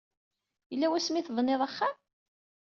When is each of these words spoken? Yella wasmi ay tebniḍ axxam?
Yella 0.71 0.87
wasmi 0.91 1.17
ay 1.17 1.23
tebniḍ 1.25 1.61
axxam? 1.67 1.95